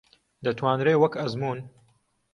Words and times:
دەتوانرێ 0.43 0.93
وەک 0.97 1.13
ئەزموون 1.21 1.59